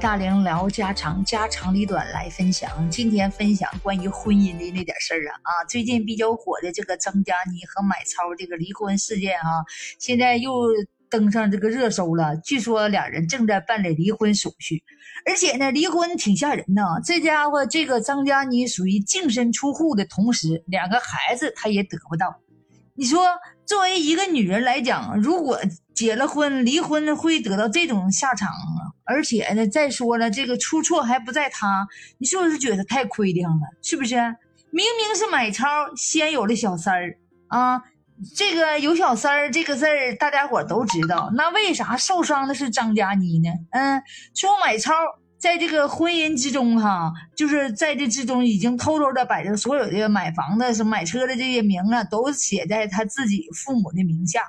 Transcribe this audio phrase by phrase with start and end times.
[0.00, 2.88] 大龄聊家长，家长里短来分享。
[2.90, 5.50] 今天分享关于婚姻的那点事儿啊啊！
[5.68, 9.60] 最近比较火的这个张嘉倪和买超这个离婚事件啊，
[9.98, 10.68] 现在又
[11.10, 12.34] 登上这个热搜了。
[12.38, 14.82] 据说俩人正在办理离婚手续，
[15.26, 16.98] 而且呢，离婚挺吓人呐。
[17.04, 22.40] 这家伙这个张嘉倪属于净身出户的同时，两个孩子他也得不到。
[22.94, 23.28] 你说，
[23.66, 25.60] 作为一个女人来讲，如果
[25.94, 28.89] 结了婚，离婚会得到这种下场啊？
[29.10, 31.86] 而且呢，再说了，这个出错还不在他，
[32.18, 33.60] 你是不是觉得太亏定了？
[33.82, 34.14] 是不是？
[34.70, 37.18] 明明是买超先有了小三儿
[37.48, 37.82] 啊，
[38.36, 43.50] 这个有小三儿这个事儿，大家伙都知道，那为啥受伤的是张嘉倪呢？
[43.72, 44.00] 嗯，
[44.34, 44.94] 说买超。
[45.40, 54.42] 在这个婚姻之中，哈，就是在这之中已经偷偷的把这所有的买房的、什么买车的这些名啊，都写在他自己父母的名下。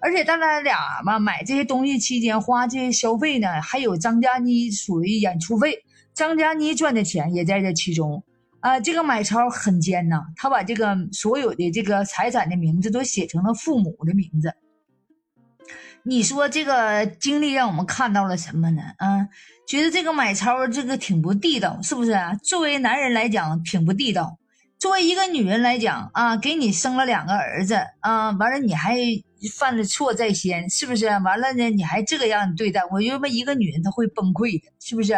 [0.00, 8.22] 而且他俩嘛，买这些东西期间花这些消费呢，还有张嘉倪属于演出费，张嘉倪赚的钱也在这其中。
[8.60, 14.52] 啊，这个买超很奸呐，他把这个所有的这个财产的名字都写成了父母的名字。
[16.02, 18.82] 你说这个经历让我们看到了什么呢？
[18.98, 19.28] 啊，
[19.66, 22.16] 觉得这个买超这个挺不地道，是不是？
[22.42, 24.38] 作为男人来讲挺不地道，
[24.78, 28.96] 作为一个女人来讲啊，给你生了两个儿子啊，完了你还。
[29.46, 31.06] 犯了错在先，是不是？
[31.06, 35.14] 完了呢，你还这个样对待我，觉得一个女人她会崩溃的，是不是？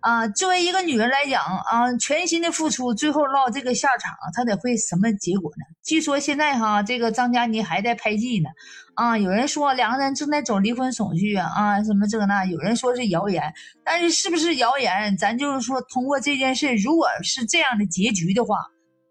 [0.00, 5.64] 啊，作为一个女人来讲啊，全心的付出，最后落这个下场，她得会什么结果呢？
[5.82, 8.48] 据说现在哈，这个张嘉倪还在拍戏呢，
[8.94, 13.52] 啊，有人说两个人正在走离婚手续啊，啊，什么这那，有人说是谣言，
[13.84, 15.16] 但是是不是谣言？
[15.18, 18.56] 咱就是说，通过这件事，如果是这样的结局的话，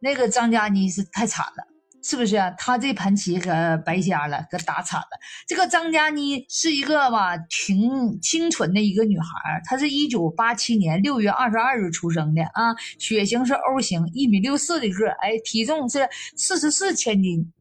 [0.02, 1.69] 那个张嘉倪是太惨了。
[2.02, 2.50] 是不是啊？
[2.58, 3.52] 他这盘棋可
[3.86, 5.19] 白瞎了，可打惨了。
[5.47, 17.51] 这个张嘉倪是一个吧，挺清纯的一个女孩儿她是一九八七年六月二十二日出生的啊，血型是 O 型，一米六四的个哎，体重是四十四千斤，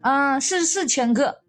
[0.00, 1.43] 啊，四十四千克。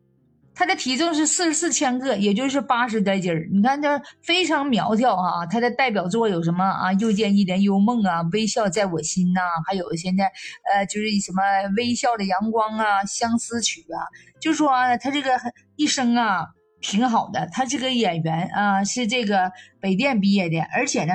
[0.56, 3.46] 他的体重是四十四千克，也就是八十来斤儿。
[3.52, 5.46] 你看他非常苗条啊！
[5.46, 6.94] 他的代表作有什么啊？
[6.94, 10.32] 又见一帘幽梦啊，微笑在我心呐，还有现在
[10.74, 11.42] 呃，就是什么
[11.76, 14.00] 微笑的阳光啊，相思曲啊。
[14.40, 14.70] 就说
[15.02, 15.38] 他这个
[15.76, 16.48] 一生啊
[16.80, 17.50] 挺好的。
[17.52, 19.52] 他这个演员啊是这个
[19.82, 21.14] 北电毕业的，而且呢，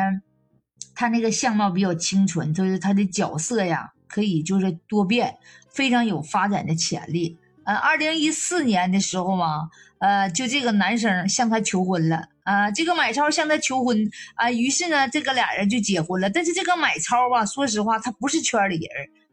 [0.95, 5.39] 他那个相貌比较清纯，就是他的角色呀可以就是多变，
[5.73, 7.39] 非常有发展的潜力。
[7.65, 16.31] 呃，二零一四年的时候嘛，呃，就这个男生向她求婚了啊，这个买超向她求婚啊，于是呢，这个俩人就结婚了。
[16.31, 18.91] 但是这个买超吧，说实话，他不是圈里人。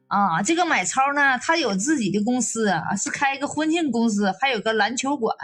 [0.08, 5.36] 啊，这个买超呢，他有自己的公司，是开一个婚庆公司，还有个篮球馆。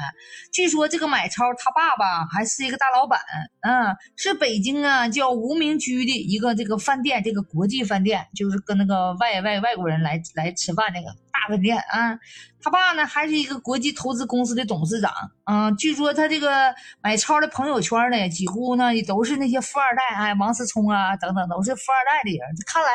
[0.54, 3.20] 据说这个买超他爸爸还是一个大老板，
[3.60, 11.08] 嗯，是北京啊叫无名居的一个这个饭店，这个国际饭店，就是跟那个外外外国人来来吃饭那个
[11.44, 12.18] 大饭店啊。
[12.62, 15.12] 他爸呢还是一个国际投资公司的董事长，
[15.44, 22.48] 啊，据说他这个买超的朋友圈呢，几乎呢也都是那些富二代，哎，王思聪啊等等都是富二代的人。
[22.66, 22.90] 看来。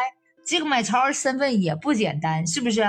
[0.46, 2.80] 这个买超身份也不简单，是不是？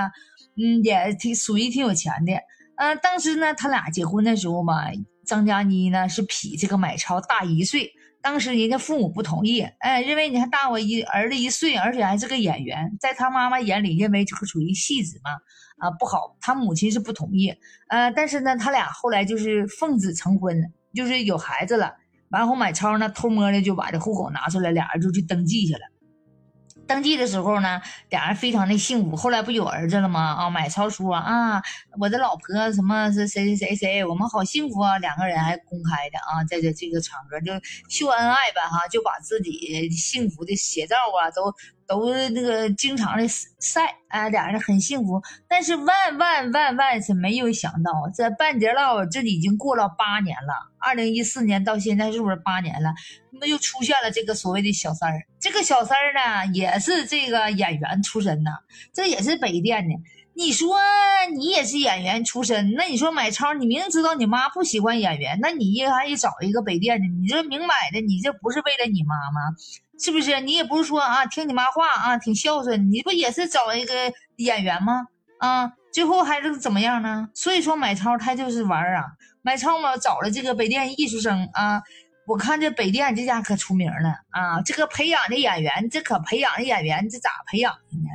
[0.56, 2.32] 嗯，也挺属于挺有钱的。
[2.78, 4.86] 嗯，当时呢，他俩结婚的时候嘛，
[5.26, 7.92] 张嘉倪呢是比这个买超大一岁。
[8.22, 15.32] 当时人家父母不同意，哎，认为你还大我一儿子一岁，而且还是个演员，在他妈妈眼里认为就是属于戏子嘛，
[15.78, 16.38] 啊不好。
[16.42, 17.54] 他母亲是不同意。
[17.88, 21.94] 呃，但是呢，他俩后来就是奉子成婚，就是有孩子了。
[22.30, 25.80] 完后买超呢偷摸的就把这户口拿出来，俩人就去登记去了。
[26.90, 27.80] 登记的时候呢，
[28.10, 29.16] 俩人非常的幸福。
[29.16, 30.34] 后来不有儿子了吗？
[30.34, 31.62] 啊，买超说啊，
[32.00, 34.98] 我的老婆什么是谁谁谁谁，我们好幸福啊！
[34.98, 37.54] 两个人还公开的啊，在这这个场合就
[37.90, 41.54] 秀恩爱吧，哈，就把自己幸福的写照啊都。
[41.90, 43.28] 都那个经常的
[43.60, 45.20] 晒，哎，俩人很幸福。
[45.48, 52.94] 但是万万万万是没有想到，这半截唠这已经过了八年了，二零一四年到现在是不是八年了？
[53.32, 55.26] 那么又出现了这个所谓的小三儿。
[55.40, 58.52] 这个小三儿呢，也是这个演员出身呐，
[58.94, 59.96] 这也是北电的。
[60.34, 60.78] 你说
[61.36, 69.56] 你也是演员出身，那你说买超，你明知道你妈不喜欢演员，那你还得找一个北电的，你这明摆的，你这不是为了你妈吗？
[70.02, 73.94] 是不是你也不是说啊，听你妈话啊，挺孝顺，你不也是找一个
[74.38, 75.08] 演员吗？
[75.40, 77.28] 啊，最后还是怎么样呢？
[77.34, 79.04] 所以说买超他就是玩啊，
[79.42, 81.82] 买超嘛找了这个北电艺术生啊，
[82.26, 88.08] 我看这北电这家可出名了啊，这个培养的演员，这可培养的演员，这咋培养的呢？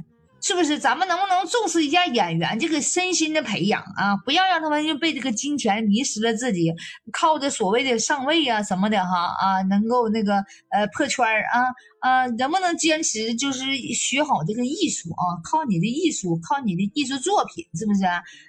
[0.47, 0.79] 是不是？
[0.79, 4.15] 咱们能不能重视一下演员这个身心的培养啊？
[4.27, 6.71] 不要让他们就被这个金钱迷失了自己，
[7.11, 10.35] 靠着所谓的上位啊什么的哈啊，能够那个
[10.69, 11.65] 呃破圈啊
[12.01, 15.41] 啊，能不能坚持就是学好这个艺术啊？
[15.43, 18.05] 靠你的艺术，靠你的艺术作品，是不是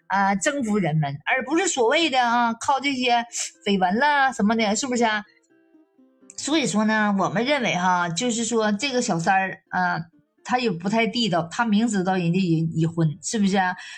[0.08, 0.36] 啊？
[0.36, 3.26] 征服人们，而不是所谓的啊靠这些
[3.66, 5.24] 绯闻啦什么的，是不是啊？
[6.36, 10.02] 所以说呢，我们认为哈，就是说这个小三儿啊。
[10.46, 13.58] 他也不太地道，他明知道人家已已婚，是不是？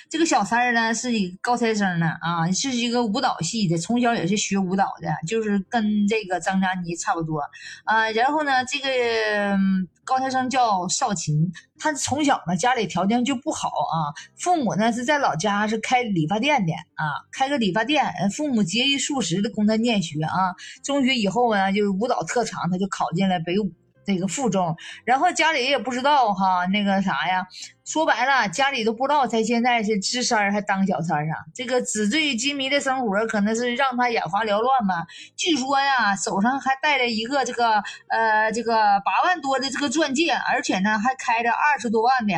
[0.10, 7.42] 这个小三儿呢，是一个高材生呢，啊，是一个舞蹈系的，从小也是学舞蹈的，就是跟这个张嘉倪差不多，
[7.84, 9.58] 啊，然后呢，这个
[10.06, 23.70] 高材生叫少琴，他从小呢家里条件就不好啊，父母呢是在老家是开理发店的啊，开个理发店，父母节衣缩食的供他念学啊，中学以后呢就是舞蹈特长，他就考进了北舞。
[24.08, 24.74] 这个附中，
[25.04, 27.46] 然后家里也不知道哈，那个啥呀，
[27.84, 31.36] 说白了，家里都不知道他现在是支三儿还当小三儿啊。
[31.54, 35.06] 这个纸醉金迷的生活可能是让他眼花缭乱吧。
[35.36, 38.74] 据说呀，手上还带着一个这个呃这个
[39.04, 42.34] 八万多的这个钻戒，而且呢还开着二十多万的，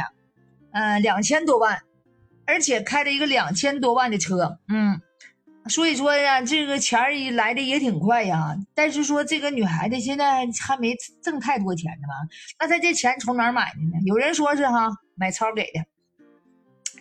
[0.72, 1.83] 呃两千多万，
[2.48, 5.00] 而且开着一个两千多万的车，嗯。
[5.69, 8.56] 所以说呀，这个钱儿来的也挺快呀。
[8.74, 12.13] 但是说这个女孩子现在还没挣太多钱呢吧？
[12.60, 14.01] 那她这钱从哪儿买的呢？
[14.06, 15.86] 有人说是哈买超给的，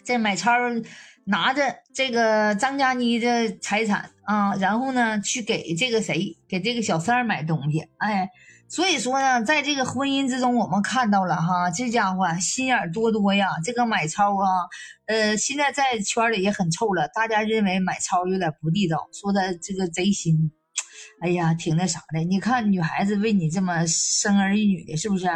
[0.05, 0.53] 这买超
[1.25, 8.31] 拿着这个张佳妮的财产啊，然后呢去给这个谁，给这个小三儿买东西，哎。
[8.69, 13.49] 所以说呢，在这个婚姻之中，我们看到了哈，这家伙心眼多多呀。
[13.65, 14.69] 这个买超啊，
[15.07, 17.09] 呃，现在在圈里也很臭了。
[17.09, 20.53] 大家认为买超有点不地道，说他这个贼心，
[21.23, 22.21] 哎呀，挺那啥的。
[22.21, 25.27] 你看女孩子为你这么生儿育女的，是不是？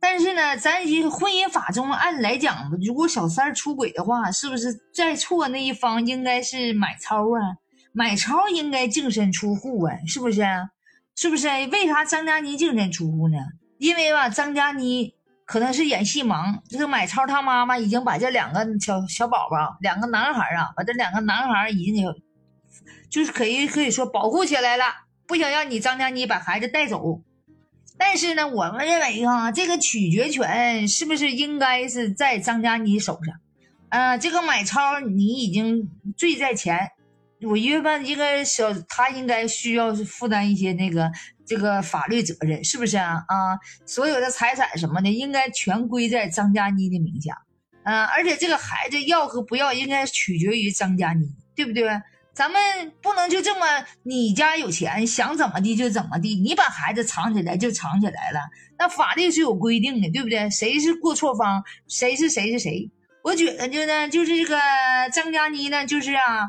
[0.00, 7.60] 但是呢，咱婚姻法中按来讲，如果小三出轨的话，是不是在错那一方应该是买超啊？
[7.92, 10.42] 买超应该净身出户啊，是不是？
[11.16, 11.48] 是不是？
[11.70, 13.36] 为啥张嘉倪净身出户呢？
[13.78, 15.14] 因为吧，张嘉倪
[15.44, 16.62] 可能是演戏忙。
[16.68, 22.22] 这个买超他妈妈已经把这两个小小宝宝，两个男孩啊，把这两个男孩已经给，
[23.10, 24.84] 就是可以可以说保护起来了，
[25.26, 27.20] 不想让你张嘉倪把孩子带走。
[27.98, 33.34] 但是呢，我们认为哈，这个取决权是不是应该是在张嘉倪手上？
[33.90, 36.92] 呃，这个买超你已经罪在前。
[37.42, 41.10] 我一般应该小，他应该需要负担一些那个
[41.46, 43.14] 这个法律责任，是不是啊？
[43.28, 47.34] 啊，所有的财产什么的，应该全归在张嘉妮的名下，
[47.82, 51.26] 啊，而且这个孩子要和不要，应该取决于张嘉妮，
[51.56, 51.88] 对不对？
[52.32, 52.60] 咱们
[53.02, 53.66] 不能就这么，
[54.04, 58.40] 你家有钱，想怎么地就怎么地，你把孩子藏起来就藏起来了，
[58.78, 60.48] 那法律是有规定的，对不对？
[60.50, 62.90] 谁是过错方，谁是谁是谁？
[63.22, 64.58] 我觉得就呢，就是这个
[65.12, 66.48] 张嘉妮呢，就是啊。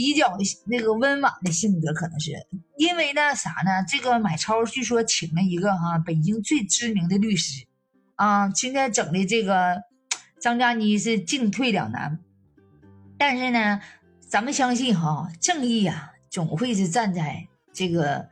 [0.00, 2.32] 比较那个温婉的性格，可能是
[2.78, 3.84] 因为呢啥呢？
[3.86, 7.66] 这个买超据说请了一个哈北京最知名的律师，
[8.14, 9.76] 啊，现在整的这个
[10.40, 12.18] 张嘉倪是进退两难。
[13.18, 13.82] 但是呢，
[14.26, 18.30] 咱们相信哈，正义啊总会是站在这个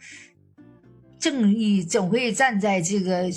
[1.19, 3.31] 正义总会站在这个。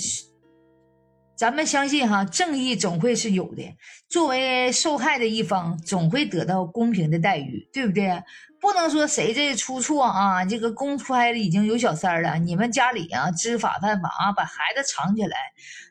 [1.42, 3.64] 咱们相信哈，正义总会是有的。
[4.08, 8.22] 作为受害的一方，总会得到公平的待遇，对不对？
[8.60, 15.36] 不能说谁这出错啊，这个公开已经有小三了，你们家里啊知法犯法啊，把孩子藏起来，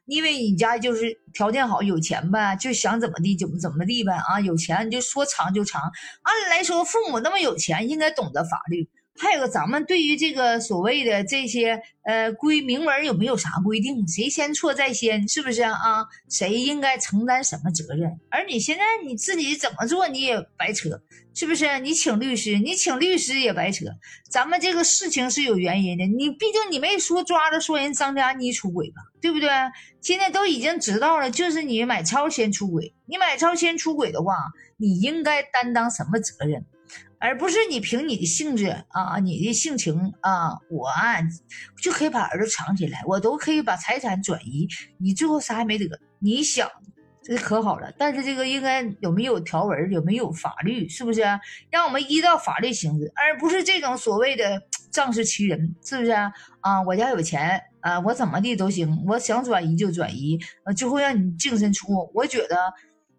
[0.07, 5.83] 因为你家就是条件好，有钱呗，就想怎么地就怎么地呗啊，有钱你就说藏就藏。
[5.83, 8.89] 按理来说，父母那么有钱，应该懂得法律。
[9.21, 14.09] 还有个，咱们对于这个所谓的这些呃规明文有没有啥规定？
[14.09, 16.07] 谁先错在先，是不是啊？
[16.31, 18.19] 谁应该承担什么责任？
[18.31, 21.03] 而你现在你自己怎么做你也白扯，
[21.35, 21.81] 是不是？
[21.81, 23.85] 你请律师，你请律师也白扯。
[24.31, 29.51] 咱们这个事情是有原因的，你毕竟你没说抓着说人张嘉倪出轨吧，对不对？
[30.01, 34.35] 现在都已经知道了，就是你买超先出轨，你买超先出轨的话，
[34.79, 36.65] 你应该担当什么责任？
[37.21, 41.17] 而不是你凭你的性质啊，你的性情啊，我啊
[41.83, 44.67] 就可以把儿子藏起来，我都可以把财产转移，
[44.99, 45.87] 你最后啥也没得。
[46.19, 46.67] 你想，
[47.23, 47.93] 这可好了。
[47.99, 51.21] 但是这个应该有没有条文，有没有法律，是不是？
[51.71, 56.33] 让我们依照法律行事，而不是这种所谓的仗势欺人，是不是啊？
[56.87, 60.39] 我家有钱啊，我怎么地都行，我想转移就转移，
[60.75, 62.11] 最后让你净身出户。
[62.15, 62.57] 我觉得。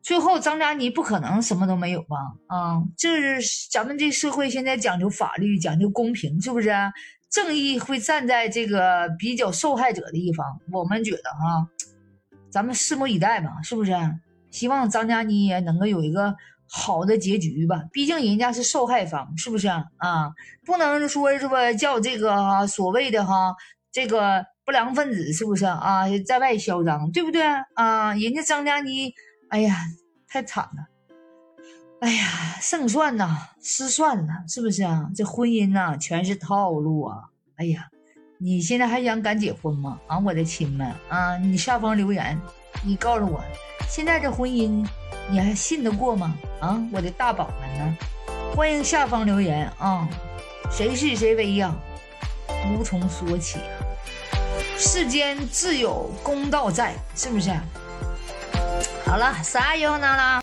[0.02, 2.18] 最后，张嘉倪不可能什么都没有吧？
[2.48, 6.72] 啊，这是咱们这社会现在讲究法律，讲究公平，是不是？
[7.30, 10.46] 正义会站在这个比较受害者的一方。
[10.74, 11.68] 我们觉得哈，
[12.50, 13.94] 咱们拭目以待吧，是不是？
[14.50, 16.36] 希望张嘉倪也能够有一个
[16.68, 17.84] 好的结局吧。
[17.94, 20.34] 毕竟人家是受害方，是不是啊？
[20.66, 21.72] 不能说是吧？
[21.72, 23.56] 叫这个哈所谓的哈
[23.94, 26.04] 这个不良分子，是不是啊？
[26.28, 27.44] 在外嚣张，对不对
[27.76, 28.14] 啊？
[28.16, 29.14] 人家张嘉倪，
[29.52, 29.76] 哎呀，
[30.30, 30.88] 太惨了。
[32.00, 35.10] 哎呀，胜算呐，失算呐，是不是啊？
[35.14, 37.18] 这婚姻呐，全是套路啊！
[37.58, 37.90] 哎呀，
[38.40, 40.00] 你现在还想敢结婚吗？
[40.08, 42.40] 啊，我的亲们啊，你下方留言，
[42.86, 43.44] 你告诉我，
[43.90, 44.88] 现在这婚姻
[45.30, 46.34] 你还信得过吗？
[46.62, 47.98] 啊，我的大宝们呢？
[48.56, 50.08] 欢迎下方留言啊！
[50.72, 51.76] 谁是谁非呀？
[52.74, 53.76] 无从说起啊！
[54.78, 57.52] 世间自有公道在，是不是？
[59.12, 60.42] 好了，啥以后呢了？